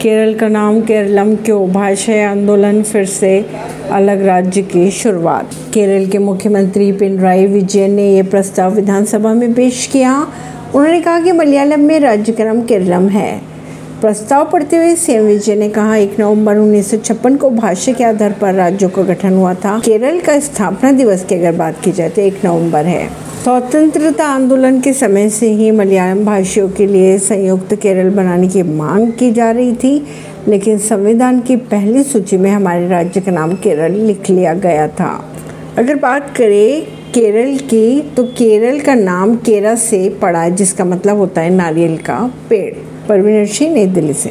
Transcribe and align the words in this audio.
केरल 0.00 0.34
का 0.34 0.48
नाम 0.48 0.80
केरलम 0.80 1.36
क्यों? 1.36 1.72
भाषा 1.72 2.30
आंदोलन 2.30 2.82
फिर 2.82 3.04
से 3.04 3.46
अलग 3.90 4.24
राज्य 4.24 4.62
की 4.62 4.90
शुरुआत। 4.90 5.50
केरल 5.74 6.06
के 6.06 6.18
मुख्यमंत्री 6.18 6.92
पिनराई 6.92 7.46
विजयन 7.46 7.90
ने 7.90 8.16
यह 8.16 8.22
प्रस्ताव 8.22 8.74
विधानसभा 8.74 9.32
में 9.32 9.54
पेश 9.54 9.88
किया। 9.92 10.26
उन्होंने 10.74 11.00
कहा 11.00 11.20
कि 11.20 11.32
मलयालम 11.32 11.80
में 11.80 12.00
राज्य 12.00 12.32
का 12.32 12.44
नाम 12.44 12.62
केरलम 12.62 13.08
है। 13.08 13.49
प्रस्ताव 14.00 14.44
पढ़ते 14.50 14.76
हुए 14.76 14.94
सीएम 14.96 15.24
विजय 15.24 15.54
ने 15.54 15.68
कहा, 15.68 15.96
एक 15.96 16.18
नवंबर 16.20 16.56
उन्नीस 16.56 16.90
सौ 16.90 16.96
छप्पन 16.96 17.36
को 17.36 17.48
भाषा 17.50 17.92
के 17.92 18.04
आधार 18.04 18.32
पर 18.32 18.54
राज्यों 18.54 18.88
का 18.90 19.02
गठन 19.02 19.32
हुआ 19.32 19.52
था। 19.54 19.78
केरल 19.78 20.20
का 20.20 20.38
स्थापना 20.40 20.92
दिवस 20.92 21.24
की 21.24 21.34
अगर 21.34 21.52
बात 21.52 21.80
की 21.84 21.92
जाए 21.92 22.08
तो 22.08 22.22
एक 22.22 22.44
नवंबर 22.44 22.86
है। 22.86 23.06
स्वतंत्रता 23.42 24.26
आंदोलन 24.26 24.80
के 24.80 24.92
समय 24.92 25.28
से 25.30 25.50
ही 25.52 25.70
मलयालम 25.70 26.24
भाषियों 26.24 26.68
के 26.68 26.86
लिए 26.86 27.18
संयुक्त 27.18 27.74
केरल 27.74 28.10
बनाने 28.10 28.48
की 28.48 28.62
मांग 28.62 29.12
की 29.12 29.30
जा 29.32 29.50
रही 29.50 29.72
थी, 29.74 30.06
लेकिन 30.48 30.78
संविधान 30.78 31.40
की 31.40 31.56
पहली 31.56 32.02
सूची 32.02 32.36
में 32.36 32.50
हमारे 32.50 32.88
राज्य 32.88 33.20
का 33.20 33.32
नाम 33.32 33.54
केरल 33.54 33.92
लिख 33.92 34.30
लिया 34.30 34.54
गया 34.54 34.88
था। 34.88 35.12
अगर 35.78 35.94
बात 35.94 36.34
करें 36.36 36.99
केरल 37.14 37.56
की 37.58 38.00
तो 38.16 38.24
केरल 38.24 38.80
का 38.80 38.94
नाम 38.94 39.36
केरा 39.36 39.74
से 39.74 40.08
पड़ा 40.22 40.42
है, 40.42 40.50
जिसका 40.50 40.84
मतलब 40.84 41.16
होता 41.16 41.40
है 41.40 41.50
नारियल 41.50 41.96
का 41.96 42.32
पेड़। 42.50 42.74
परवीन 43.08 43.46
सिंह 43.46 43.74
नई 43.74 43.86
दिल्ली 43.86 44.12
से। 44.12 44.28